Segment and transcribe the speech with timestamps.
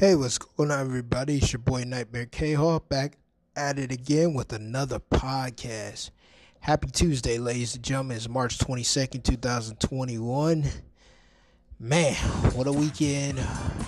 [0.00, 1.38] Hey, what's going on, everybody?
[1.38, 3.18] It's your boy Nightmare K Hawk back
[3.56, 6.10] at it again with another podcast.
[6.60, 8.16] Happy Tuesday, ladies and gentlemen.
[8.16, 10.62] It's March 22nd, 2021.
[11.80, 12.14] Man,
[12.54, 13.40] what a weekend.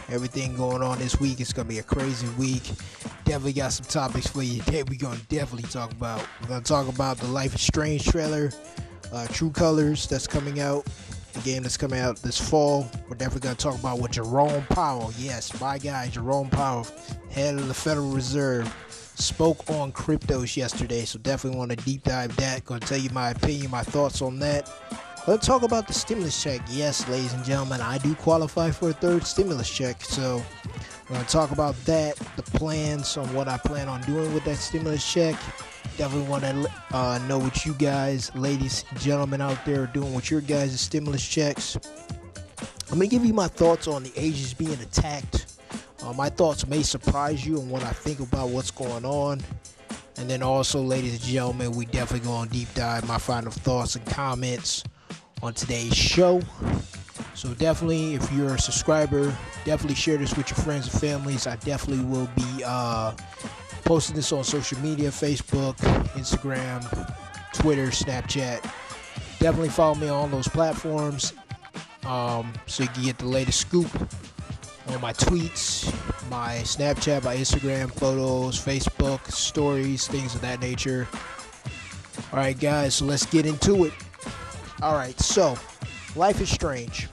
[0.08, 1.38] Everything going on this week.
[1.38, 2.64] It's going to be a crazy week.
[3.24, 4.82] Definitely got some topics for you today.
[4.82, 6.26] We're going to definitely talk about.
[6.40, 8.50] We're going to talk about the Life is Strange trailer,
[9.12, 10.88] uh, True Colors that's coming out
[11.32, 12.90] the game that's coming out this fall.
[13.08, 16.86] We're definitely going to talk about what Jerome Powell, yes, my guy, Jerome Powell,
[17.30, 18.72] head of the Federal Reserve,
[19.14, 21.04] spoke on cryptos yesterday.
[21.04, 22.64] So definitely want to deep dive that.
[22.64, 24.70] Going to tell you my opinion, my thoughts on that.
[25.26, 26.60] Let's talk about the stimulus check.
[26.70, 30.02] Yes, ladies and gentlemen, I do qualify for a third stimulus check.
[30.02, 30.42] So
[31.08, 34.44] we're going to talk about that, the plans on what I plan on doing with
[34.44, 35.36] that stimulus check
[36.00, 40.14] Definitely want to uh, know what you guys, ladies, and gentlemen out there, are doing
[40.14, 41.76] with your guys' stimulus checks.
[42.88, 45.58] Going to give you my thoughts on the Asians being attacked.
[46.02, 49.42] Uh, my thoughts may surprise you on what I think about what's going on.
[50.16, 53.94] And then also, ladies and gentlemen, we definitely go on deep dive my final thoughts
[53.94, 54.84] and comments
[55.42, 56.40] on today's show.
[57.34, 61.46] So definitely, if you're a subscriber, definitely share this with your friends and families.
[61.46, 63.12] I definitely will be uh,
[63.90, 65.74] posting this on social media Facebook,
[66.14, 66.80] Instagram,
[67.52, 68.62] Twitter, Snapchat.
[69.40, 71.32] Definitely follow me on those platforms
[72.06, 73.92] um, so you can get the latest scoop
[74.86, 75.92] on my tweets,
[76.30, 81.08] my Snapchat, my Instagram photos, Facebook stories, things of that nature.
[82.32, 83.92] All right, guys, so let's get into it.
[84.82, 85.58] All right, so
[86.14, 87.08] Life is Strange.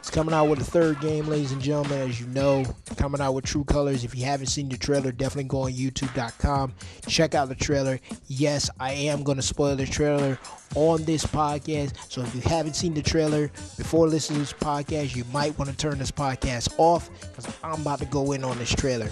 [0.00, 2.08] It's coming out with a third game, ladies and gentlemen.
[2.08, 2.64] As you know,
[2.96, 4.02] coming out with True Colors.
[4.02, 6.72] If you haven't seen the trailer, definitely go on YouTube.com.
[7.06, 8.00] Check out the trailer.
[8.26, 10.38] Yes, I am going to spoil the trailer
[10.74, 11.92] on this podcast.
[12.10, 15.70] So if you haven't seen the trailer before listening to this podcast, you might want
[15.70, 19.10] to turn this podcast off because I'm about to go in on this trailer.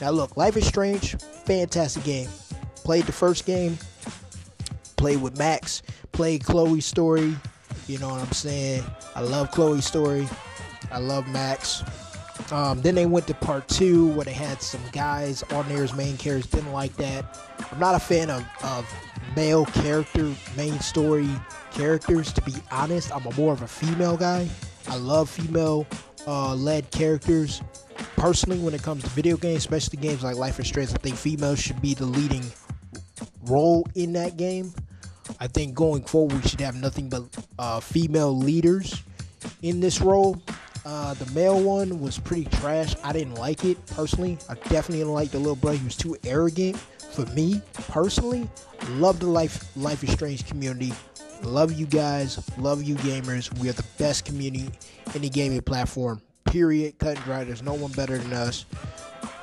[0.00, 2.28] Now, look, Life is Strange, fantastic game.
[2.82, 3.78] Played the first game,
[4.96, 7.36] played with Max, played Chloe's story,
[7.88, 8.84] you know what I'm saying?
[9.14, 10.28] I love Chloe's story.
[10.90, 11.82] I love Max.
[12.50, 15.94] Um, then they went to part two where they had some guys on there as
[15.94, 16.50] main characters.
[16.50, 17.38] Didn't like that.
[17.72, 18.86] I'm not a fan of, of
[19.36, 21.28] male character, main story
[21.72, 23.14] characters, to be honest.
[23.14, 24.48] I'm a more of a female guy.
[24.88, 25.86] I love female
[26.26, 27.62] uh, led characters.
[28.16, 31.16] Personally, when it comes to video games, especially games like Life is Strange, I think
[31.16, 32.44] females should be the leading
[33.44, 34.72] role in that game.
[35.44, 37.24] I think going forward, we should have nothing but
[37.58, 39.02] uh, female leaders
[39.60, 40.40] in this role.
[40.86, 42.94] Uh, the male one was pretty trash.
[43.04, 44.38] I didn't like it personally.
[44.48, 45.76] I definitely didn't like the little brother.
[45.76, 48.48] He was too arrogant for me personally.
[48.92, 50.94] Love the Life Life is Strange community.
[51.42, 52.42] Love you guys.
[52.56, 53.54] Love you gamers.
[53.58, 54.70] We are the best community
[55.14, 56.22] in the gaming platform.
[56.46, 56.98] Period.
[56.98, 57.44] Cut and dry.
[57.44, 58.64] There's no one better than us.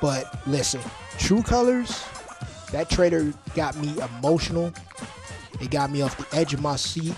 [0.00, 0.80] But listen,
[1.18, 2.04] True Colors.
[2.72, 4.72] That trailer got me emotional.
[5.62, 7.14] It got me off the edge of my seat.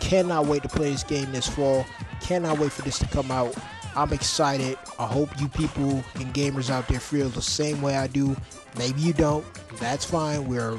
[0.00, 1.84] Cannot wait to play this game this fall.
[2.20, 3.54] Cannot wait for this to come out.
[3.94, 4.78] I'm excited.
[4.98, 8.34] I hope you people and gamers out there feel the same way I do.
[8.78, 9.44] Maybe you don't.
[9.78, 10.48] That's fine.
[10.48, 10.78] We're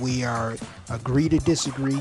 [0.00, 0.56] we are
[0.90, 2.00] agree to disagree.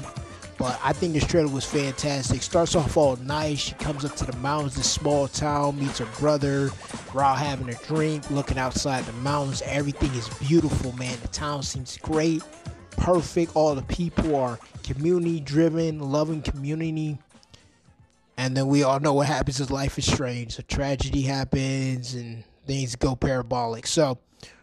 [0.57, 2.41] But I think this trailer was fantastic.
[2.41, 3.59] Starts off all nice.
[3.59, 6.69] She comes up to the mountains, this small town, meets her brother.
[7.13, 9.61] We're all having a drink, looking outside the mountains.
[9.65, 11.17] Everything is beautiful, man.
[11.21, 12.43] The town seems great
[12.97, 13.55] perfect.
[13.55, 17.17] All the people are community driven, loving community.
[18.37, 20.57] And then we all know what happens as life is strange.
[20.57, 23.85] A tragedy happens and things go parabolic.
[23.87, 24.17] So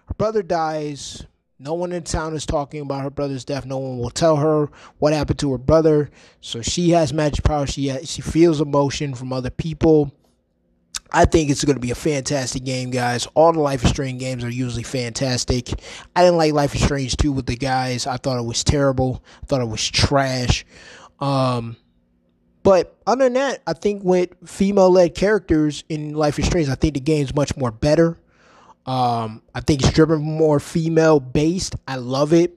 [0.07, 1.25] her brother dies.
[1.59, 3.67] No one in town is talking about her brother's death.
[3.67, 6.11] No one will tell her what happened to her brother.
[6.41, 7.67] So she has magic power.
[7.67, 10.11] She has, she feels emotion from other people.
[11.13, 13.27] I think it's going to be a fantastic game, guys.
[13.35, 15.71] All the Life is Strange games are usually fantastic.
[16.15, 18.07] I didn't like Life is Strange 2 with the guys.
[18.07, 19.23] I thought it was terrible.
[19.43, 20.65] I thought it was trash.
[21.19, 21.77] Um,
[22.63, 26.75] but other than that, I think with female led characters in Life is Strange, I
[26.75, 28.19] think the game's much more better.
[28.87, 31.77] Um, I think it's driven more female based.
[31.87, 32.57] I love it.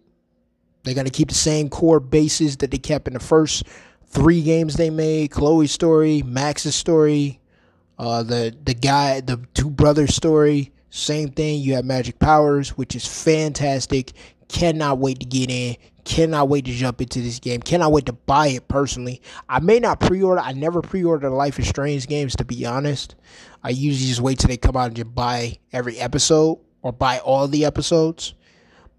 [0.83, 3.63] They're going to keep the same core bases that they kept in the first
[4.07, 7.39] three games they made Chloe's story, Max's story,
[8.03, 11.61] uh, the the guy, the two brothers story, same thing.
[11.61, 14.11] You have magic powers, which is fantastic.
[14.49, 15.77] Cannot wait to get in.
[16.03, 17.61] Cannot wait to jump into this game.
[17.61, 19.21] Cannot wait to buy it personally.
[19.47, 20.41] I may not pre-order.
[20.41, 23.15] I never pre-order Life is Strange games to be honest.
[23.63, 27.19] I usually just wait till they come out and just buy every episode or buy
[27.19, 28.33] all the episodes.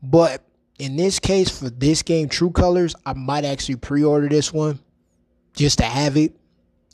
[0.02, 0.42] But
[0.78, 4.78] in this case, for this game, True Colors, I might actually pre-order this one
[5.52, 6.34] just to have it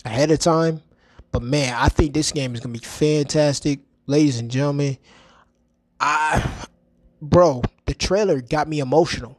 [0.05, 0.83] ahead of time
[1.33, 4.99] but man, I think this game is gonna be fantastic, ladies and gentlemen.
[6.01, 6.67] I,
[7.21, 9.37] bro, the trailer got me emotional.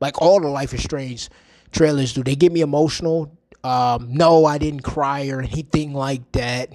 [0.00, 1.28] Like all the Life is Strange
[1.74, 2.22] trailers do.
[2.22, 3.36] They get me emotional.
[3.62, 6.70] Um, no, I didn't cry or anything like that.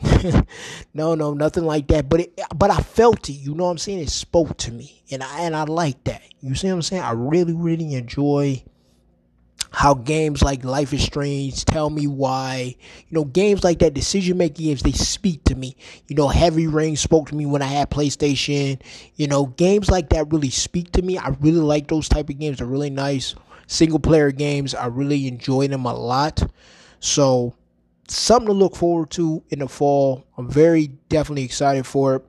[0.94, 2.10] no, no, nothing like that.
[2.10, 3.34] But it, but I felt it.
[3.34, 4.00] You know what I'm saying?
[4.00, 6.22] It spoke to me, and I and I like that.
[6.42, 7.04] You see what I'm saying?
[7.04, 8.64] I really, really enjoy
[9.72, 12.76] how games like Life is Strange, Tell Me Why,
[13.08, 15.76] you know, games like that, decision making games, they speak to me.
[16.08, 18.82] You know, Heavy Rain spoke to me when I had PlayStation.
[19.16, 21.18] You know, games like that really speak to me.
[21.18, 22.58] I really like those type of games.
[22.58, 23.36] They're really nice.
[23.68, 26.42] Single player games, I really enjoy them a lot.
[27.00, 27.54] So,
[28.08, 30.26] something to look forward to in the fall.
[30.38, 32.26] I'm very definitely excited for it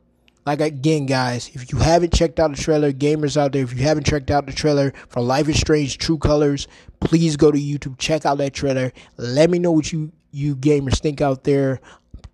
[0.58, 3.84] like again, guys, if you haven't checked out the trailer, gamers out there, if you
[3.84, 6.66] haven't checked out the trailer for Life is Strange True Colors,
[7.00, 8.92] please go to YouTube, check out that trailer.
[9.16, 11.80] Let me know what you you gamers think out there.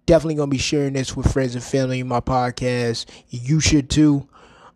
[0.06, 3.06] Definitely gonna be sharing this with friends and family in my podcast.
[3.28, 4.28] You should too.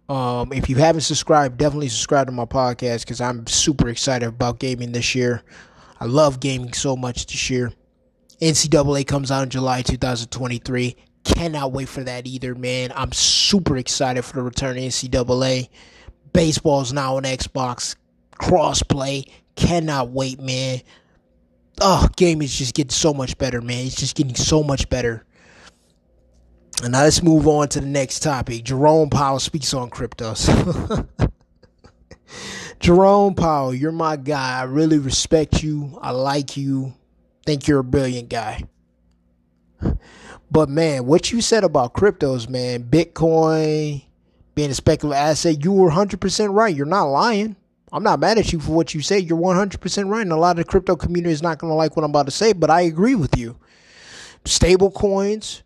[0.08, 4.58] Um, if you haven't subscribed, definitely subscribe to my podcast because I'm super excited about
[4.58, 5.42] gaming this year.
[6.00, 7.72] I love gaming so much this year.
[8.42, 10.96] NCAA comes out in July 2023.
[11.24, 12.92] Cannot wait for that either, man.
[12.94, 15.68] I'm super excited for the return of NCAA.
[16.32, 17.96] Baseball's now on Xbox.
[18.40, 19.28] Crossplay.
[19.56, 20.80] Cannot wait, man.
[21.80, 23.86] Oh, game is just getting so much better, man.
[23.86, 25.24] It's just getting so much better.
[26.82, 28.64] And now let's move on to the next topic.
[28.64, 30.48] Jerome Powell speaks on cryptos.
[32.80, 34.60] Jerome Powell, you're my guy.
[34.60, 35.98] I really respect you.
[36.00, 36.94] I like you.
[37.44, 38.64] Think you're a brilliant guy.
[40.50, 44.02] But man, what you said about cryptos, man, Bitcoin
[44.54, 46.74] being a speculative asset, you were 100% right.
[46.74, 47.56] You're not lying.
[47.92, 49.18] I'm not mad at you for what you say.
[49.18, 50.22] You're 100% right.
[50.22, 52.26] And a lot of the crypto community is not going to like what I'm about
[52.26, 53.56] to say, but I agree with you.
[54.44, 55.62] Stable coins,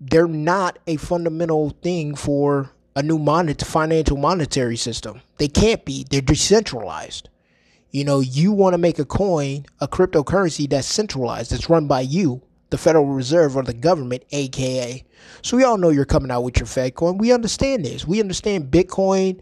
[0.00, 5.20] they're not a fundamental thing for a new monet- financial monetary system.
[5.38, 6.04] They can't be.
[6.08, 7.28] They're decentralized.
[7.90, 12.00] You know, you want to make a coin, a cryptocurrency that's centralized, that's run by
[12.00, 12.42] you,
[12.72, 15.04] the Federal Reserve or the government, aka.
[15.42, 17.18] So we all know you're coming out with your Fed coin.
[17.18, 18.06] We understand this.
[18.06, 19.40] We understand Bitcoin,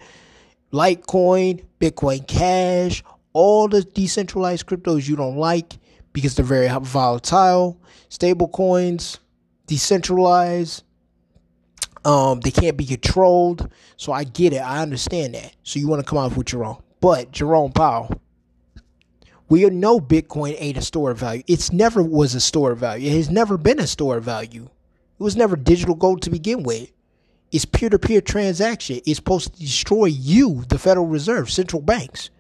[0.73, 5.75] Litecoin, Bitcoin Cash, all the decentralized cryptos you don't like
[6.13, 7.81] because they're very volatile.
[8.09, 9.21] Stable coins,
[9.69, 10.83] decentralized.
[12.05, 13.71] Um, they can't be controlled.
[13.97, 14.59] So I get it.
[14.59, 15.55] I understand that.
[15.63, 16.83] So you want to come out with your own.
[17.01, 18.20] But Jerome Powell,
[19.51, 21.43] we know Bitcoin ain't a store of value.
[21.49, 23.11] It's never was a store of value.
[23.11, 24.71] It has never been a store of value.
[25.19, 26.91] It was never digital gold to begin with.
[27.51, 29.01] It's peer to peer transaction.
[29.05, 32.31] It's supposed to destroy you, the Federal Reserve, central banks.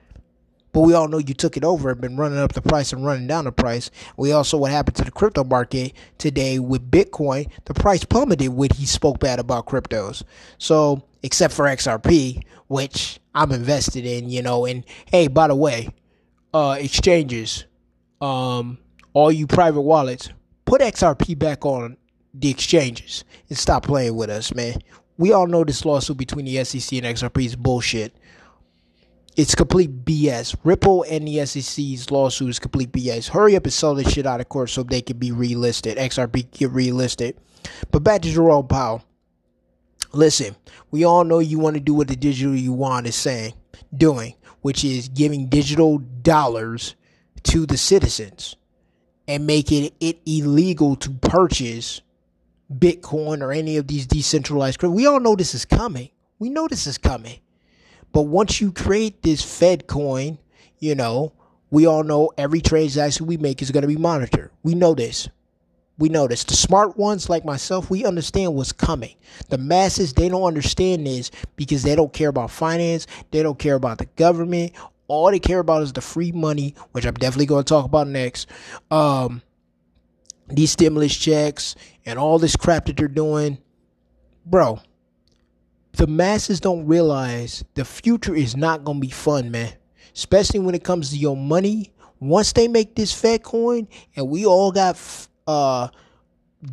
[0.72, 3.04] But we all know you took it over and been running up the price and
[3.04, 3.90] running down the price.
[4.16, 7.50] We also what happened to the crypto market today with Bitcoin.
[7.64, 10.22] The price plummeted when he spoke bad about cryptos.
[10.58, 15.88] So except for XRP, which I'm invested in, you know, and hey, by the way,
[16.52, 17.64] uh, exchanges,
[18.20, 18.78] um,
[19.12, 20.30] all you private wallets,
[20.64, 21.96] put XRP back on
[22.34, 24.78] the exchanges and stop playing with us, man.
[25.18, 28.14] We all know this lawsuit between the SEC and XRP is bullshit.
[29.36, 30.56] It's complete BS.
[30.64, 33.28] Ripple and the SEC's lawsuit is complete BS.
[33.28, 35.96] Hurry up and sell this shit out of court so they can be relisted.
[35.96, 37.36] XRP get relisted.
[37.90, 39.04] But back to Jerome Powell.
[40.12, 40.56] Listen,
[40.90, 43.54] we all know you want to do what the digital yuan is saying,
[43.96, 46.94] doing which is giving digital dollars
[47.44, 48.56] to the citizens
[49.26, 52.00] and making it illegal to purchase
[52.72, 54.94] Bitcoin or any of these decentralized crypto.
[54.94, 56.10] We all know this is coming.
[56.38, 57.40] We know this is coming.
[58.12, 60.38] But once you create this Fed coin,
[60.78, 61.32] you know,
[61.70, 64.50] we all know every transaction we make is going to be monitored.
[64.62, 65.28] We know this.
[66.00, 66.44] We know this.
[66.44, 69.14] The smart ones like myself, we understand what's coming.
[69.50, 73.06] The masses, they don't understand this because they don't care about finance.
[73.32, 74.72] They don't care about the government.
[75.08, 78.08] All they care about is the free money, which I'm definitely going to talk about
[78.08, 78.48] next.
[78.90, 79.42] Um,
[80.48, 81.76] these stimulus checks
[82.06, 83.58] and all this crap that they're doing.
[84.46, 84.80] Bro,
[85.92, 89.74] the masses don't realize the future is not going to be fun, man.
[90.14, 91.92] Especially when it comes to your money.
[92.20, 94.96] Once they make this Fed coin and we all got
[95.46, 95.88] uh,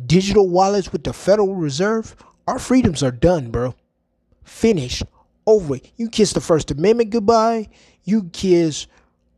[0.06, 3.74] digital wallets with the Federal Reserve, our freedoms are done, bro.
[4.44, 5.02] Finished.
[5.46, 5.78] Over.
[5.96, 7.68] You kiss the First Amendment goodbye.
[8.04, 8.86] You kiss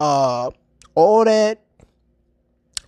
[0.00, 0.50] uh,
[0.94, 1.62] all that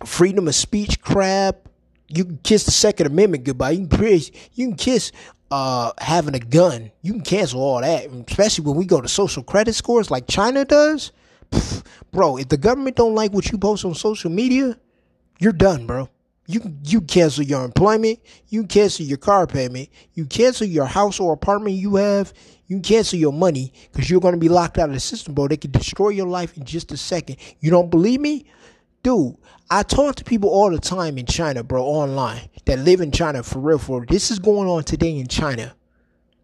[0.05, 1.69] freedom of speech crap.
[2.09, 3.71] You can kiss the Second Amendment goodbye.
[3.71, 4.21] You can
[4.53, 5.11] you can kiss
[5.51, 6.91] uh, having a gun.
[7.01, 10.65] You can cancel all that, especially when we go to social credit scores like China
[10.65, 11.11] does.
[12.11, 14.77] Bro, if the government don't like what you post on social media,
[15.39, 16.09] you're done, bro.
[16.45, 18.19] You you cancel your employment,
[18.49, 22.33] you cancel your car payment, you cancel your house or apartment you have,
[22.67, 25.47] you cancel your money because you're going to be locked out of the system, bro.
[25.47, 27.37] They can destroy your life in just a second.
[27.61, 28.45] You don't believe me?
[29.03, 29.35] Dude,
[29.69, 33.43] I talk to people all the time in China, bro, online that live in China
[33.43, 33.77] for real.
[33.77, 35.75] For this is going on today in China.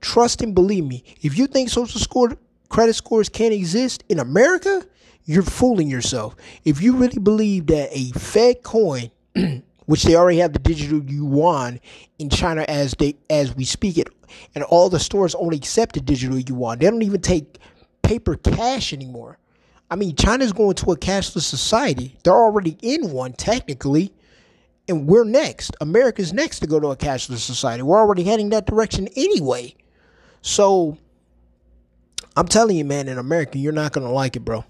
[0.01, 1.03] Trust and believe me.
[1.22, 2.38] If you think social score
[2.70, 4.84] credit scores can't exist in America,
[5.25, 6.36] you're fooling yourself.
[6.63, 9.12] If you really believe that a Fed coin
[9.89, 11.79] which they already have the digital yuan
[12.19, 14.08] in China as they as we speak it,
[14.53, 16.77] and all the stores only accept the digital yuan.
[16.77, 17.58] They don't even take
[18.03, 19.39] paper cash anymore.
[19.89, 22.15] I mean, China's going to a cashless society.
[22.24, 24.13] They're already in one technically,
[24.88, 25.75] and we're next.
[25.81, 27.81] America's next to go to a cashless society.
[27.81, 29.74] We're already heading that direction anyway.
[30.43, 31.00] So,
[32.38, 34.65] I'm telling you, man, in America, you're not gonna like it, bro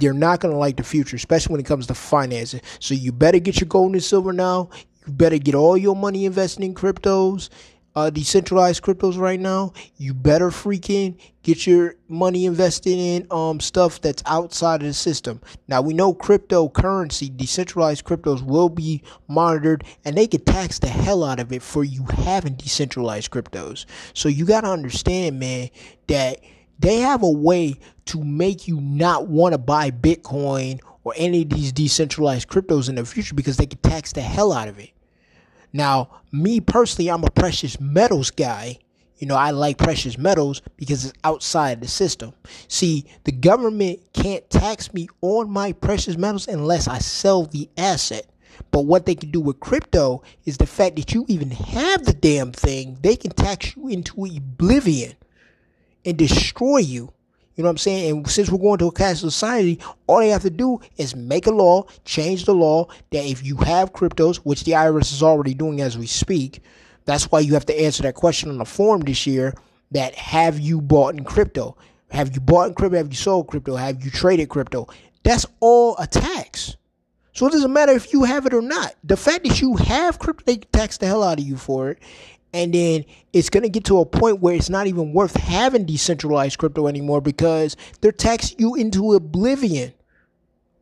[0.00, 2.60] you're not going to like the future, especially when it comes to financing.
[2.80, 4.70] So you better get your gold and silver now.
[5.06, 7.50] You better get all your money invested in cryptos,
[7.94, 9.72] uh, decentralized cryptos right now.
[9.96, 15.40] You better freaking get your money invested in um stuff that's outside of the system.
[15.68, 21.22] Now we know cryptocurrency, decentralized cryptos will be monitored and they could tax the hell
[21.22, 23.84] out of it for you having decentralized cryptos.
[24.14, 25.70] So you got to understand, man,
[26.08, 26.40] that
[26.78, 27.76] they have a way
[28.06, 32.96] to make you not want to buy Bitcoin or any of these decentralized cryptos in
[32.96, 34.90] the future because they can tax the hell out of it.
[35.72, 38.78] Now, me personally, I'm a precious metals guy.
[39.18, 42.32] You know, I like precious metals because it's outside the system.
[42.68, 48.26] See, the government can't tax me on my precious metals unless I sell the asset.
[48.70, 52.12] But what they can do with crypto is the fact that you even have the
[52.12, 55.14] damn thing, they can tax you into oblivion
[56.04, 57.12] and destroy you.
[57.54, 58.10] You know what I'm saying?
[58.10, 61.46] And since we're going to a cash society, all they have to do is make
[61.46, 65.54] a law, change the law that if you have cryptos, which the IRS is already
[65.54, 66.62] doing as we speak,
[67.04, 69.54] that's why you have to answer that question on the form this year
[69.92, 71.76] that have you bought in crypto?
[72.10, 72.96] Have you bought in crypto?
[72.96, 73.76] Have you sold crypto?
[73.76, 74.88] Have you traded crypto?
[75.22, 76.76] That's all a tax.
[77.34, 78.94] So it doesn't matter if you have it or not.
[79.04, 81.98] The fact that you have crypto, they tax the hell out of you for it
[82.54, 85.84] and then it's going to get to a point where it's not even worth having
[85.84, 89.92] decentralized crypto anymore because they're taxing you into oblivion.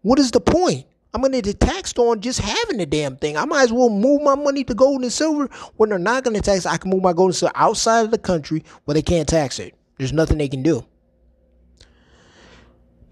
[0.02, 0.84] What is the point?
[1.14, 3.38] I'm going to get taxed on just having the damn thing.
[3.38, 6.36] I might as well move my money to gold and silver when they're not going
[6.36, 6.66] to tax.
[6.66, 9.58] I can move my gold and silver outside of the country where they can't tax
[9.58, 9.74] it.
[9.96, 10.84] There's nothing they can do.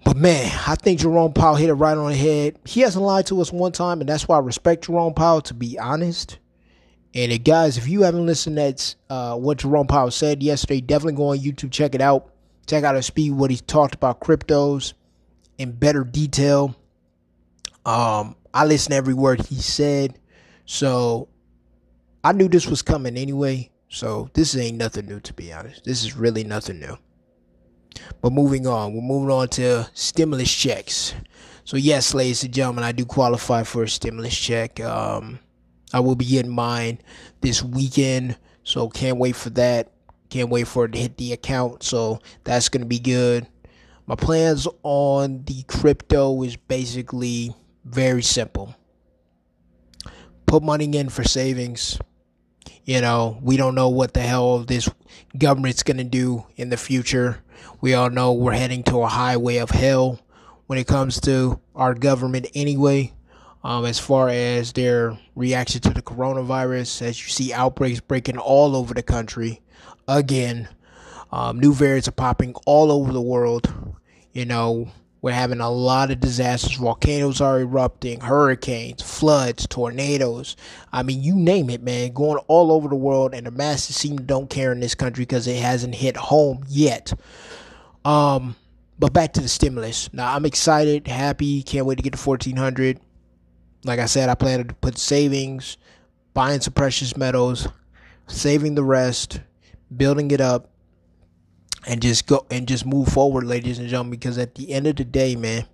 [0.04, 2.58] But man, I think Jerome Powell hit it right on the head.
[2.66, 5.54] He hasn't lied to us one time, and that's why I respect Jerome Powell, to
[5.54, 6.38] be honest.
[7.14, 11.14] And it, guys, if you haven't listened to uh, what Jerome Powell said yesterday, definitely
[11.14, 12.32] go on YouTube, check it out.
[12.66, 14.92] Check out his speed, what he talked about cryptos
[15.58, 16.76] in better detail.
[17.84, 20.18] Um, I listened to every word he said.
[20.66, 21.28] So
[22.22, 23.70] I knew this was coming anyway.
[23.88, 25.84] So this ain't nothing new, to be honest.
[25.84, 26.96] This is really nothing new.
[28.20, 31.14] But moving on, we're moving on to stimulus checks.
[31.64, 34.78] So yes, ladies and gentlemen, I do qualify for a stimulus check.
[34.78, 35.40] Um,
[35.92, 37.00] I will be getting mine
[37.40, 39.92] this weekend, so can't wait for that.
[40.28, 43.46] Can't wait for it to hit the account, so that's gonna be good.
[44.06, 47.54] My plans on the crypto is basically
[47.84, 48.74] very simple.
[50.46, 51.96] Put money in for savings.
[52.84, 54.88] You know, we don't know what the hell this
[55.38, 57.44] government's going to do in the future.
[57.80, 60.18] We all know we're heading to a highway of hell
[60.66, 63.12] when it comes to our government anyway
[63.62, 68.74] um, as far as their reaction to the coronavirus, as you see outbreaks breaking all
[68.74, 69.60] over the country
[70.08, 70.68] again.
[71.32, 73.72] Um, new variants are popping all over the world.
[74.32, 74.90] You know,
[75.22, 76.76] we're having a lot of disasters.
[76.76, 80.56] Volcanoes are erupting, hurricanes, floods, tornadoes.
[80.92, 82.12] I mean, you name it, man.
[82.12, 85.22] Going all over the world, and the masses seem to don't care in this country
[85.22, 87.12] because it hasn't hit home yet.
[88.04, 88.56] Um,
[88.98, 90.12] but back to the stimulus.
[90.12, 92.98] Now, I'm excited, happy, can't wait to get to 1400.
[93.84, 95.76] Like I said, I plan to put savings,
[96.34, 97.66] buying some precious metals,
[98.26, 99.40] saving the rest,
[99.94, 100.70] building it up,
[101.86, 104.10] and just go and just move forward, ladies and gentlemen.
[104.10, 105.66] Because at the end of the day, man,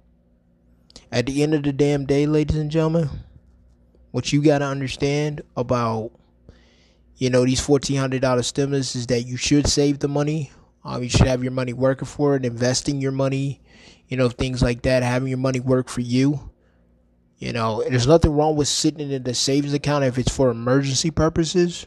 [1.11, 3.11] at the end of the damn day, ladies and gentlemen,
[4.13, 6.13] what you got to understand about
[7.17, 10.53] you know these fourteen hundred dollar stimulus is that you should save the money.
[10.85, 13.61] Um, you should have your money working for it, investing your money,
[14.07, 16.51] you know, things like that, having your money work for you.
[17.39, 21.11] You know, there's nothing wrong with sitting in the savings account if it's for emergency
[21.11, 21.87] purposes.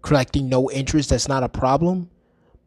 [0.00, 2.10] Collecting no interest, that's not a problem.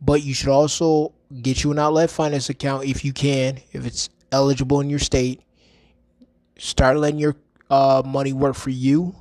[0.01, 4.09] But you should also get you an outlet finance account if you can, if it's
[4.31, 5.41] eligible in your state.
[6.57, 7.35] Start letting your
[7.69, 9.15] uh, money work for you.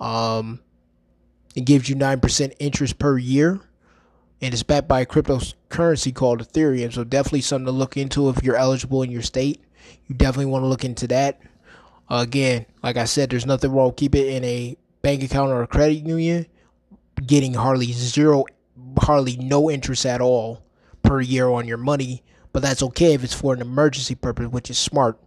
[0.00, 0.60] Um,
[1.54, 3.60] it gives you 9% interest per year.
[4.40, 6.92] And it's backed by a cryptocurrency called Ethereum.
[6.92, 9.60] So definitely something to look into if you're eligible in your state.
[10.06, 11.40] You definitely want to look into that.
[12.10, 13.92] Again, like I said, there's nothing wrong.
[13.94, 16.46] Keep it in a bank account or a credit union,
[17.26, 18.44] getting hardly zero,
[18.98, 20.62] hardly no interest at all
[21.02, 22.22] per year on your money.
[22.52, 25.20] But that's okay if it's for an emergency purpose, which is smart.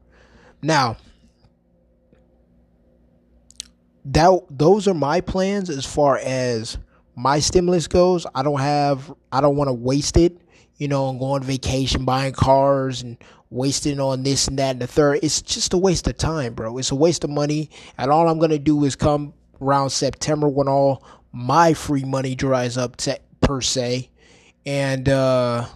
[0.64, 0.98] Now,
[4.06, 6.78] that those are my plans as far as
[7.16, 8.26] my stimulus goes.
[8.34, 10.38] I don't have I don't want to waste it,
[10.82, 13.16] you know, on going on vacation, buying cars and
[13.52, 15.20] wasting on this and that and the third.
[15.22, 16.76] It's just a waste of time, bro.
[16.80, 17.70] It's a waste of money.
[18.00, 22.80] And all I'm gonna do is come around September when all my free money dries
[22.80, 24.10] up to, per se.
[24.66, 25.68] And uh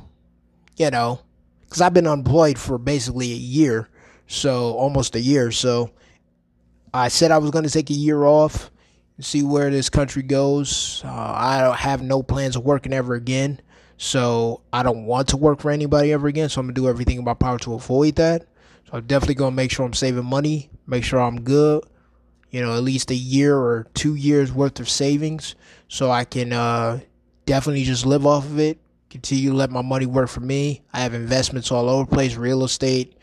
[0.75, 1.19] you know,
[1.61, 3.87] because I've been unemployed for basically a year,
[4.25, 5.51] so almost a year.
[5.51, 5.91] So
[6.95, 8.71] I said I was going to take a year off
[9.17, 11.03] and see where this country goes.
[11.05, 13.61] Uh, I don't have no plans of working ever again.
[13.97, 16.49] So I don't want to work for anybody ever again.
[16.49, 18.43] So I'm to do everything in my power to avoid that.
[18.85, 21.83] So I'm definitely to make sure I'm saving money, make sure I'm good.
[22.51, 25.55] You know, at least a year or two years worth of savings
[25.87, 26.99] so I can uh,
[27.45, 28.77] definitely just live off of it.
[29.09, 30.81] Continue to let my money work for me.
[30.93, 33.17] I have investments all over place real estate,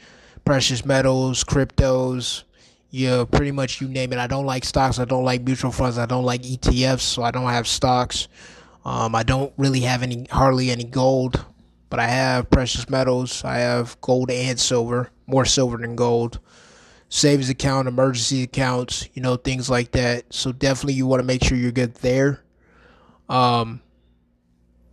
[0.45, 2.45] precious metals, cryptos
[2.93, 4.19] yeah, pretty much you name it.
[4.19, 4.99] I don't like stocks.
[4.99, 5.97] I don't like mutual funds.
[5.97, 8.29] I don't like ETFs, so I don't have stocks.
[8.85, 11.45] Um, I don't really have any, hardly any gold,
[11.89, 13.45] but I have precious metals.
[13.45, 16.41] I have gold and silver, more silver than gold.
[17.09, 20.33] Savings account, emergency accounts, you know, things like that.
[20.33, 22.43] So definitely you want to make sure you're good there.
[23.29, 23.83] Um,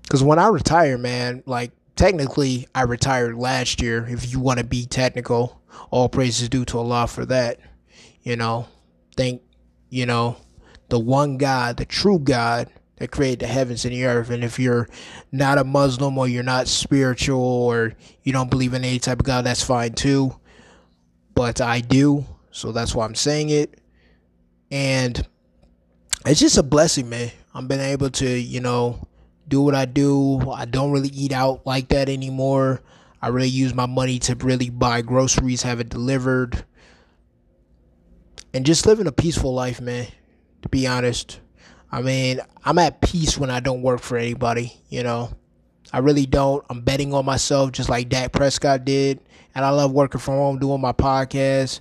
[0.04, 4.08] because when I retire, man, like technically I retired last year.
[4.10, 7.60] If you want to be technical, all praises due to Allah for that.
[8.24, 8.68] You know,
[9.16, 9.42] thank,
[9.90, 10.38] you know,
[10.90, 12.70] the one God, the true God
[13.00, 14.30] that created the heavens and the earth.
[14.30, 14.88] And if you're
[15.32, 19.26] not a Muslim or you're not spiritual or you don't believe in any type of
[19.26, 20.38] God, that's fine too.
[21.34, 22.26] But I do.
[22.52, 23.80] So that's why I'm saying it.
[24.70, 25.26] And
[26.26, 27.32] it's just a blessing, man.
[27.54, 29.08] I'm been able to, you know,
[29.48, 30.52] do what I do.
[30.52, 32.82] I don't really eat out like that anymore.
[33.22, 36.64] I really use my money to really buy groceries, have it delivered,
[38.54, 40.08] and just living a peaceful life, man.
[40.62, 41.40] To be honest,
[41.92, 44.74] I mean, I'm at peace when I don't work for anybody.
[44.90, 45.32] You know,
[45.92, 46.64] I really don't.
[46.70, 49.20] I'm betting on myself, just like Dak Prescott did,
[49.56, 51.80] and I love working from home, doing my podcast,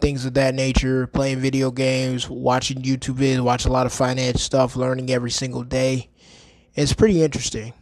[0.00, 4.42] things of that nature, playing video games, watching YouTube videos, watch a lot of finance
[4.42, 6.08] stuff, learning every single day.
[6.74, 7.72] It's pretty interesting.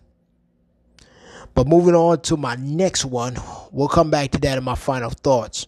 [1.55, 3.37] But moving on to my next one,
[3.71, 5.67] we'll come back to that in my final thoughts.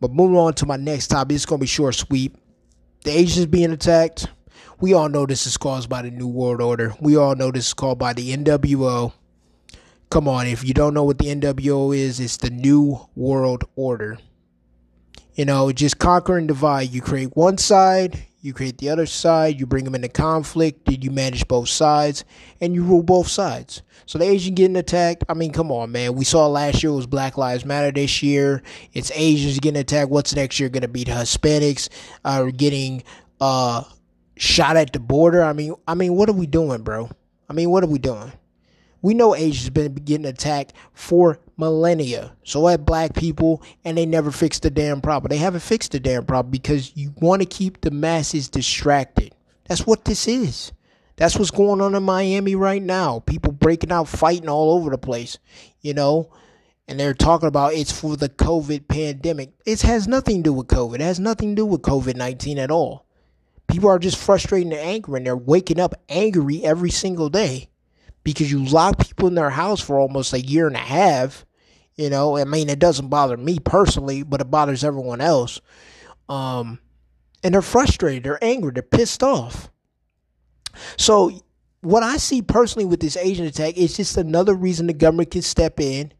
[0.00, 2.36] But moving on to my next topic, it's going to be short sweep.
[3.04, 4.28] The Asians being attacked.
[4.80, 6.94] We all know this is caused by the New World Order.
[7.00, 9.12] We all know this is called by the NWO.
[10.10, 14.18] Come on, if you don't know what the NWO is, it's the New World Order.
[15.34, 16.90] You know, just conquer and divide.
[16.90, 21.04] You create one side, you create the other side, you bring them into conflict, did
[21.04, 22.24] you manage both sides,
[22.60, 23.82] and you rule both sides.
[24.06, 26.14] So the Asian getting attacked, I mean, come on, man.
[26.14, 27.92] We saw last year was Black Lives Matter.
[27.92, 30.10] This year, it's Asians getting attacked.
[30.10, 31.04] What's next year going to be?
[31.04, 31.88] The Hispanics
[32.24, 33.02] are getting
[33.40, 33.84] uh,
[34.38, 35.42] shot at the border.
[35.42, 37.10] I mean, I mean, what are we doing, bro?
[37.48, 38.32] I mean, what are we doing?
[39.02, 42.32] We know Asia's been getting attacked for millennia.
[42.42, 45.30] So have black people, and they never fixed the damn problem.
[45.30, 49.34] They haven't fixed the damn problem because you want to keep the masses distracted.
[49.68, 50.72] That's what this is.
[51.16, 53.20] That's what's going on in Miami right now.
[53.20, 55.38] People breaking out, fighting all over the place,
[55.80, 56.30] you know.
[56.86, 59.50] And they're talking about it's for the COVID pandemic.
[59.66, 60.94] It has nothing to do with COVID.
[60.94, 63.07] It has nothing to do with COVID 19 at all.
[63.68, 67.68] People are just frustrated and angry, and they're waking up angry every single day
[68.24, 71.46] because you lock people in their house for almost a year and a half.
[71.96, 75.60] You know, I mean, it doesn't bother me personally, but it bothers everyone else.
[76.28, 76.78] Um,
[77.42, 79.70] and they're frustrated, they're angry, they're pissed off.
[80.96, 81.42] So,
[81.80, 85.42] what I see personally with this Asian attack is just another reason the government can
[85.42, 86.12] step in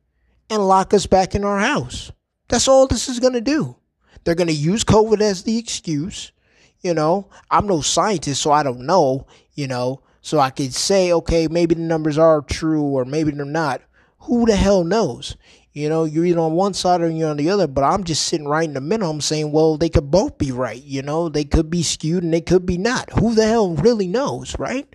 [0.50, 2.12] and lock us back in our house.
[2.48, 3.76] That's all this is going to do.
[4.24, 6.32] They're going to use COVID as the excuse.
[6.80, 11.12] You know, I'm no scientist, so I don't know, you know, so I could say,
[11.12, 13.82] okay, maybe the numbers are true or maybe they're not.
[14.20, 15.36] Who the hell knows?
[15.72, 18.26] You know, you're either on one side or you're on the other, but I'm just
[18.26, 19.10] sitting right in the middle.
[19.10, 20.82] I'm saying, well, they could both be right.
[20.82, 23.10] You know, they could be skewed and they could be not.
[23.12, 24.92] Who the hell really knows, right?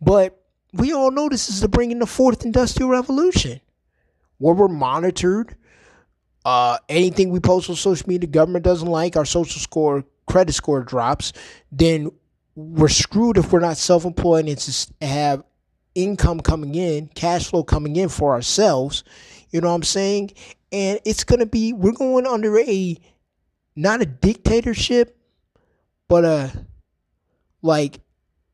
[0.00, 0.40] But
[0.72, 3.60] we all know this is the bringing the fourth industrial revolution
[4.38, 5.56] where we're monitored.
[6.44, 10.82] Uh, anything we post on social media, government doesn't like, our social score credit score
[10.82, 11.32] drops,
[11.70, 12.10] then
[12.54, 15.42] we're screwed if we're not self employed and have
[15.94, 19.04] income coming in, cash flow coming in for ourselves.
[19.50, 20.32] You know what I'm saying?
[20.72, 22.98] And it's going to be, we're going under a,
[23.76, 25.16] not a dictatorship,
[26.08, 26.66] but a,
[27.62, 28.00] like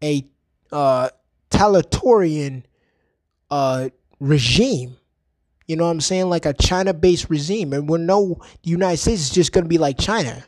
[0.03, 0.27] a,
[0.71, 1.09] uh,
[1.51, 2.67] totalitarian,
[3.51, 3.89] uh,
[4.21, 4.97] regime.
[5.67, 6.29] You know what I'm saying?
[6.29, 7.73] Like a China based regime.
[7.73, 10.45] And we know the United States is just going to be like China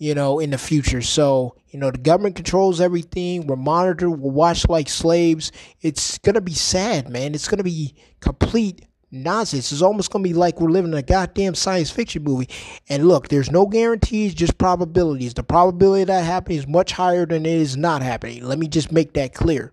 [0.00, 1.02] you know, in the future.
[1.02, 3.46] So, you know, the government controls everything.
[3.46, 4.18] We're monitored.
[4.18, 5.52] We're watched like slaves.
[5.82, 7.34] It's going to be sad, man.
[7.34, 9.70] It's going to be complete nonsense.
[9.70, 12.48] It's almost going to be like we're living in a goddamn science fiction movie.
[12.88, 15.34] And look, there's no guarantees, just probabilities.
[15.34, 18.42] The probability of that happening is much higher than it is not happening.
[18.42, 19.70] Let me just make that clear.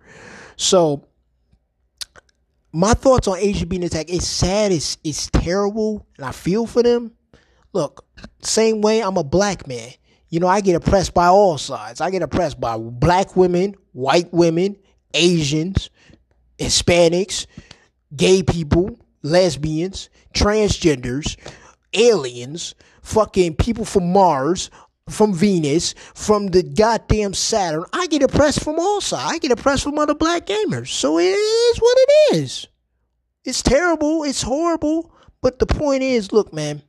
[0.58, 1.06] So,
[2.74, 6.84] my thoughts on Asia being attacked, it's sad, it's, it's terrible, and I feel for
[6.84, 7.13] them.
[7.72, 8.06] Look,
[8.42, 9.92] same way I'm a black man.
[10.30, 12.02] You know, I get oppressed by all sides.
[12.02, 14.76] I get oppressed by black women, white women,
[15.13, 15.90] Asians,
[16.60, 17.46] Hispanics,
[18.16, 21.38] gay people, lesbians, transgenders,
[21.94, 24.70] aliens, fucking people from Mars,
[25.10, 27.86] from Venus, from the goddamn Saturn.
[27.94, 29.34] I get oppressed from all sides.
[29.34, 30.90] I get oppressed from other black gamers.
[30.90, 32.68] So it is what it is.
[33.46, 34.24] It's terrible.
[34.24, 35.13] It's horrible.
[35.42, 36.82] But the point is, look, man,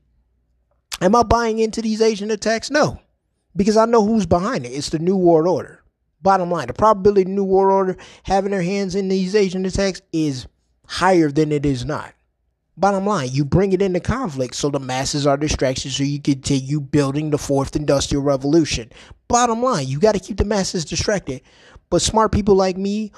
[1.01, 2.69] am I buying into these Asian attacks?
[2.69, 2.99] No
[3.59, 4.71] because I know who's behind it.
[4.71, 5.83] It's the New World Order.
[6.23, 9.67] Bottom line, the probability of the New World Order having their hands in these Asian
[9.67, 10.47] attacks is
[10.87, 12.15] higher than it is not.
[12.77, 16.81] Bottom line, you bring it into conflict so the masses are distracted so you continue
[16.81, 18.93] building the fourth industrial revolution.
[19.27, 21.43] Bottom line, you got to keep the masses distracted.
[21.91, 23.11] But smart people like me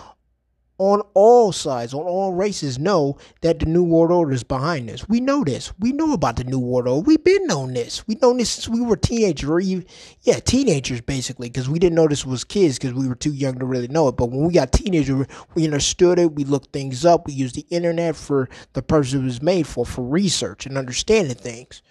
[0.81, 5.07] on all sides, on all races, know that the New World Order is behind this.
[5.07, 5.75] We know this.
[5.79, 7.05] We know about the New World Order.
[7.07, 8.07] We've been known this.
[8.09, 9.85] We've known this since we were teenagers, or even,
[10.23, 13.59] yeah, teenagers basically, because we didn't know this was kids because we were too young
[13.59, 14.17] to really know it.
[14.17, 16.33] But when we got teenagers, we understood it.
[16.33, 17.27] We looked things up.
[17.27, 21.37] We used the internet for the purpose it was made for, for research and understanding
[21.37, 21.83] things.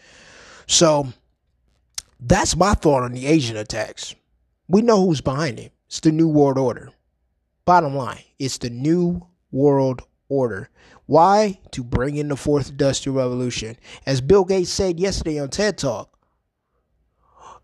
[0.66, 1.10] So
[2.20, 4.16] that's my thought on the Asian attacks.
[4.68, 5.74] We know who's behind it.
[5.86, 6.90] It's the New World Order.
[7.66, 10.70] Bottom line, it's the new world order.
[11.06, 11.60] Why?
[11.72, 13.78] To bring in the fourth industrial revolution.
[14.06, 16.18] As Bill Gates said yesterday on TED Talk,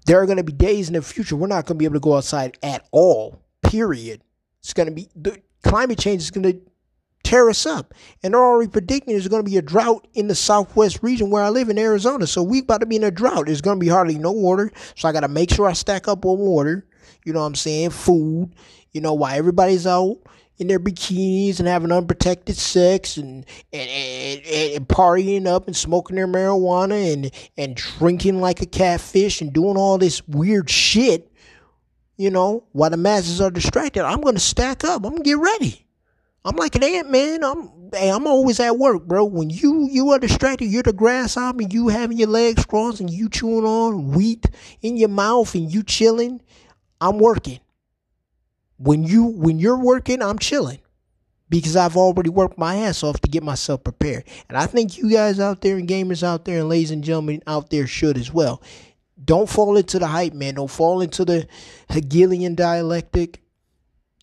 [0.05, 1.95] there are going to be days in the future we're not going to be able
[1.95, 3.41] to go outside at all.
[3.63, 4.21] Period.
[4.59, 6.61] It's going to be the climate change is going to
[7.23, 7.93] tear us up.
[8.23, 11.43] And they're already predicting there's going to be a drought in the southwest region where
[11.43, 12.27] I live in Arizona.
[12.27, 13.47] So we about to be in a drought.
[13.47, 14.71] There's going to be hardly no water.
[14.95, 16.87] So I got to make sure I stack up on water.
[17.25, 17.91] You know what I'm saying?
[17.91, 18.53] Food.
[18.91, 20.17] You know, why everybody's out
[20.57, 26.15] in their bikinis and having unprotected sex and and, and, and partying up and smoking
[26.15, 31.31] their marijuana and and drinking like a catfish and doing all this weird shit,
[32.17, 35.05] you know, while the masses are distracted, I'm gonna stack up.
[35.05, 35.85] I'm gonna get ready.
[36.45, 37.43] I'm like an ant man.
[37.43, 39.25] I'm hey, I'm always at work, bro.
[39.25, 43.29] When you you are distracted, you're the grasshopper, you having your legs crossed and you
[43.29, 44.45] chewing on wheat
[44.81, 46.41] in your mouth and you chilling.
[47.01, 47.59] I'm working.
[48.85, 50.77] When you when you're working, I'm chilling
[51.49, 54.25] because I've already worked my ass off to get myself prepared.
[54.47, 57.41] And I think you guys out there and gamers out there and ladies and gentlemen
[57.47, 58.61] out there should as well.
[59.23, 60.53] Don't fall into the hype, man.
[60.53, 61.47] Don't fall into the
[61.89, 63.41] Hegelian dialectic.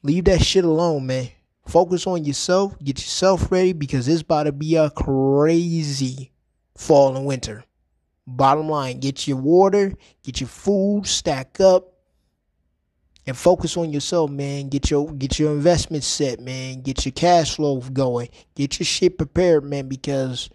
[0.05, 1.31] Leave that shit alone, man.
[1.67, 2.79] Focus on yourself.
[2.79, 6.31] Get yourself ready because it's about to be a crazy
[6.77, 7.65] fall and winter.
[8.29, 11.92] Bottom line, get your water, get your food, stack up,
[13.27, 14.69] and focus on yourself, man.
[14.69, 16.83] Get your get your investment set, man.
[16.83, 18.29] Get your cash flow going.
[18.55, 20.51] Get your shit prepared, man, because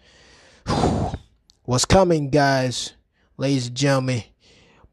[0.66, 1.12] whew,
[1.64, 2.92] what's coming, guys,
[3.36, 4.22] ladies and gentlemen,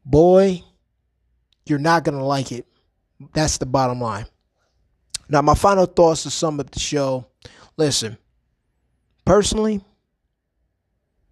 [0.04, 0.62] boy,
[1.66, 2.66] you're not gonna like it.
[3.32, 4.26] That's the bottom line.
[5.28, 7.26] Now, my final thoughts to sum up the show.
[7.76, 8.16] Listen,
[9.24, 9.82] personally,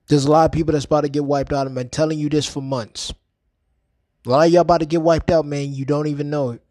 [0.08, 1.66] there's a lot of people that's about to get wiped out.
[1.66, 3.12] I've been telling you this for months.
[4.26, 5.74] A lot of y'all about to get wiped out, man.
[5.74, 6.62] You don't even know it.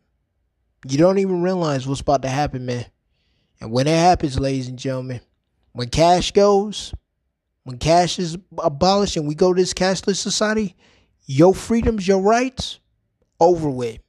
[0.87, 2.85] You don't even realize what's about to happen, man.
[3.61, 5.21] And when it happens, ladies and gentlemen,
[5.71, 6.93] when cash goes,
[7.63, 10.75] when cash is abolished and we go to this cashless society,
[11.25, 12.79] your freedoms, your rights,
[13.39, 13.99] over with.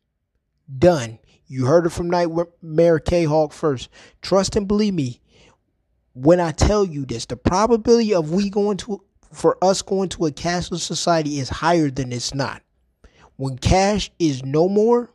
[0.78, 1.18] Done.
[1.46, 3.88] You heard it from Nightmare K Hawk first.
[4.22, 5.20] Trust and believe me
[6.14, 7.26] when I tell you this.
[7.26, 11.90] The probability of we going to for us going to a cashless society is higher
[11.90, 12.62] than it's not.
[13.36, 15.10] When cash is no more,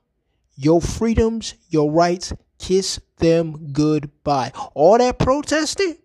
[0.55, 4.51] your freedoms, your rights, kiss them goodbye.
[4.73, 5.97] All that protesting,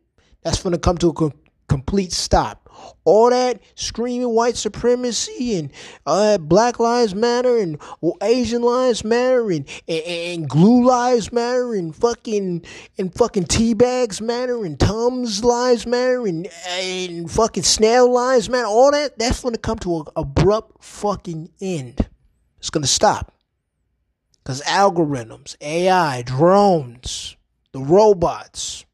[0.42, 1.32] that's going to come to a com-
[1.68, 2.63] complete stop.
[3.04, 5.72] All that screaming white supremacy and
[6.06, 11.74] uh, Black Lives Matter and well, Asian Lives Matter and, and, and glue lives matter
[11.74, 12.64] and fucking
[12.98, 18.66] and fucking tea bags matter and Tums lives matter and, and fucking snail lives matter.
[18.66, 22.08] All that that's gonna come to an abrupt fucking end.
[22.58, 23.32] It's gonna stop.
[24.44, 27.36] Cause algorithms, AI, drones,
[27.72, 28.84] the robots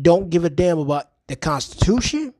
[0.00, 2.34] don't give a damn about the Constitution.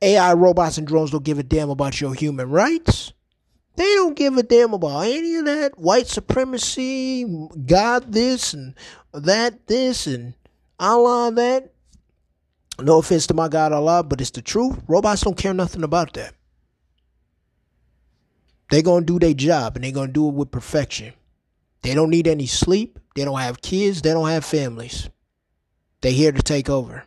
[0.00, 3.12] AI robots and drones don't give a damn about your human rights.
[3.76, 7.24] They don't give a damn about any of that white supremacy,
[7.66, 8.74] God this and
[9.12, 10.34] that this and
[10.78, 11.72] Allah that.
[12.80, 14.78] No offense to my God Allah, but it's the truth.
[14.86, 16.34] Robots don't care nothing about that.
[18.70, 21.12] They're going to do their job and they're going to do it with perfection.
[21.82, 22.98] They don't need any sleep.
[23.16, 24.02] They don't have kids.
[24.02, 25.08] They don't have families.
[26.00, 27.04] They're here to take over.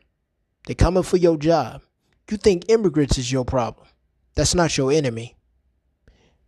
[0.72, 1.82] They're coming for your job.
[2.30, 3.88] You think immigrants is your problem.
[4.36, 5.36] That's not your enemy.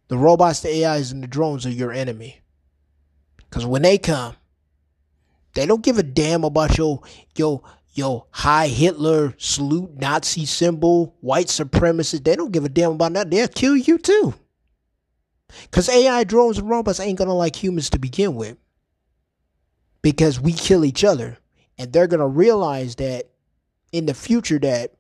[0.08, 2.40] The robots, the AIs, and the drones are your enemy.
[3.36, 4.38] Because when they come,
[5.56, 7.02] they don't give a damn about your,
[7.36, 7.64] your,
[7.96, 12.24] your high Hitler salute, Nazi symbol, white supremacist.
[12.24, 13.30] They don't give a damn about that.
[13.30, 14.36] They'll kill you too.
[15.64, 18.56] Because AI, drones, and robots ain't going to like humans to begin with.
[20.02, 21.40] Because we kill each other.
[21.78, 23.33] And they're going to realize that
[23.94, 24.92] in the future that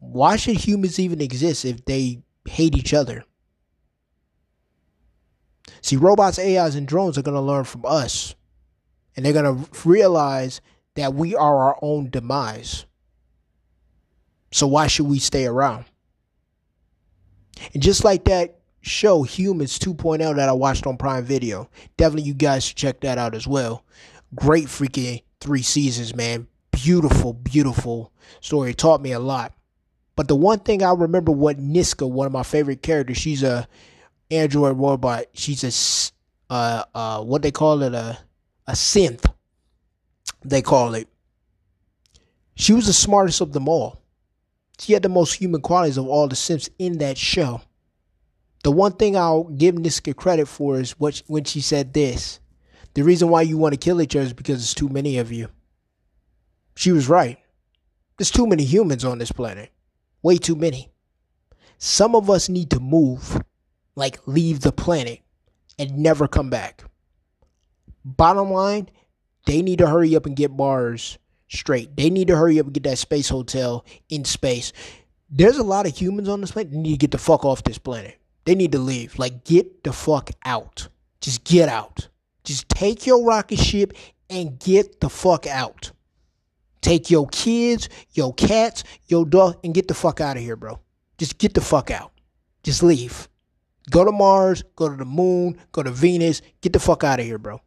[0.00, 3.24] why should humans even exist if they hate each other?
[5.80, 8.34] See, robots, AIs, and drones are going to learn from us.
[9.16, 10.60] And they're going to realize
[10.96, 12.84] that we are our own demise.
[14.52, 15.84] So why should we stay around?
[17.72, 22.34] And just like that show, Humans 2.0, that I watched on Prime Video, definitely you
[22.34, 23.84] guys should check that out as well.
[24.34, 26.48] Great freaking three seasons, man.
[26.84, 28.72] Beautiful, beautiful story.
[28.72, 29.54] It taught me a lot.
[30.16, 33.66] But the one thing I remember what Niska, one of my favorite characters, she's a
[34.30, 35.24] android robot.
[35.32, 38.18] She's a uh uh what they call it a
[38.66, 39.24] a synth.
[40.44, 41.08] They call it.
[42.54, 44.02] She was the smartest of them all.
[44.78, 47.62] She had the most human qualities of all the synths in that show.
[48.62, 52.40] The one thing I'll give Niska credit for is what when she said this.
[52.92, 55.32] The reason why you want to kill each other is because there's too many of
[55.32, 55.48] you.
[56.74, 57.38] She was right.
[58.18, 59.70] There's too many humans on this planet.
[60.22, 60.90] Way too many.
[61.78, 63.42] Some of us need to move,
[63.96, 65.20] like leave the planet
[65.78, 66.84] and never come back.
[68.04, 68.88] Bottom line,
[69.46, 71.96] they need to hurry up and get Mars straight.
[71.96, 74.72] They need to hurry up and get that space hotel in space.
[75.30, 76.72] There's a lot of humans on this planet.
[76.72, 78.18] They need to get the fuck off this planet.
[78.44, 79.18] They need to leave.
[79.18, 80.88] Like, get the fuck out.
[81.20, 82.08] Just get out.
[82.44, 83.94] Just take your rocket ship
[84.28, 85.92] and get the fuck out.
[86.84, 90.78] Take your kids, your cats, your dog, and get the fuck out of here, bro.
[91.16, 92.12] Just get the fuck out.
[92.62, 93.26] Just leave.
[93.90, 97.24] Go to Mars, go to the moon, go to Venus, get the fuck out of
[97.24, 97.62] here, bro.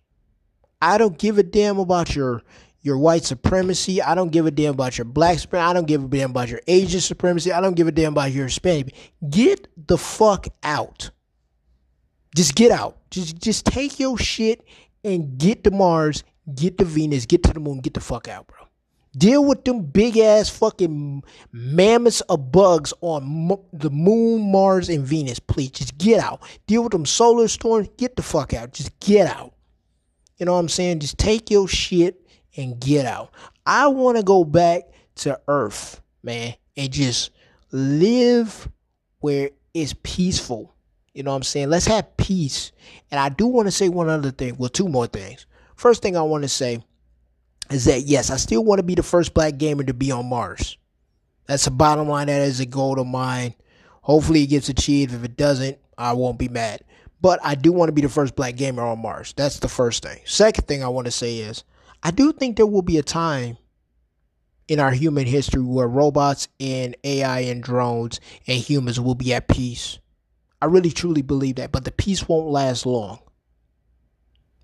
[0.84, 2.44] I don't give a damn about your
[2.82, 4.04] your white supremacy.
[4.04, 5.68] I don't give a damn about your black supremacy.
[5.68, 7.52] I don't give a damn about your Asian supremacy.
[7.52, 8.94] I don't give a damn about your Hispanic.
[9.28, 11.10] Get the fuck out.
[12.36, 12.98] Just get out.
[13.10, 14.64] Just just take your shit
[15.04, 18.46] and get to Mars, get to Venus, get to the moon, get the fuck out,
[18.46, 18.67] bro.
[19.18, 25.40] Deal with them big ass fucking mammoths of bugs on the moon, Mars, and Venus.
[25.40, 26.42] Please, just get out.
[26.68, 27.90] Deal with them solar storms.
[27.98, 28.74] Get the fuck out.
[28.74, 29.54] Just get out.
[30.38, 31.00] You know what I'm saying?
[31.00, 32.28] Just take your shit
[32.58, 33.32] and get out.
[33.66, 34.84] I want to go back
[35.16, 37.32] to Earth, man, and just
[37.72, 38.70] live
[39.20, 40.76] where it's peaceful.
[41.14, 41.70] You know what I'm saying?
[41.70, 42.72] Let's have peace.
[43.10, 44.56] And I do want to say one other thing.
[44.58, 45.48] Well, two more things.
[45.76, 46.84] First thing I want to say
[47.70, 50.28] is that yes, I still want to be the first black gamer to be on
[50.28, 50.78] Mars.
[51.48, 52.28] That's the bottom line.
[52.28, 53.56] That is a goal of mine.
[54.02, 55.14] Hopefully it gets achieved.
[55.14, 56.82] If it doesn't, I won't be mad.
[57.20, 59.34] But I do want to be the first black gamer on Mars.
[59.36, 60.20] That's the first thing.
[60.26, 61.64] Second thing I want to say is
[62.04, 63.58] I do think there will be a time
[64.68, 69.48] in our human history where robots and AI and drones and humans will be at
[69.48, 70.00] peace.
[70.62, 73.20] I really truly believe that, but the peace won't last long.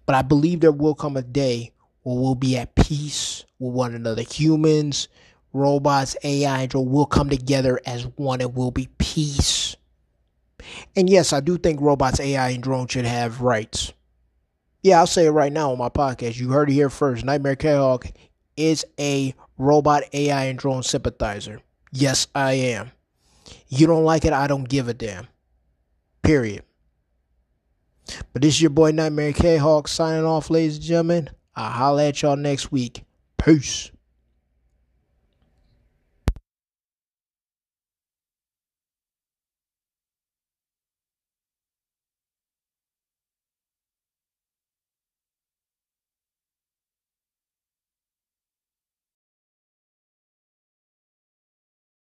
[0.05, 1.71] But I believe there will come a day
[2.03, 4.21] where we'll be at peace with one another.
[4.21, 5.07] Humans,
[5.51, 9.75] robots, AI, and will come together as one and we'll be peace.
[10.95, 13.93] And yes, I do think robots, AI, and drones should have rights.
[14.81, 16.37] Yeah, I'll say it right now on my podcast.
[16.37, 17.23] You heard it here first.
[17.23, 18.07] Nightmare K-Hawk
[18.57, 21.61] is a robot, AI, and drone sympathizer.
[21.91, 22.91] Yes, I am.
[23.67, 25.27] You don't like it, I don't give a damn.
[26.21, 26.63] Period.
[28.33, 31.29] But this is your boy Nightmare K Hawk signing off, ladies and gentlemen.
[31.55, 33.03] I'll holla at y'all next week.
[33.37, 33.91] Peace.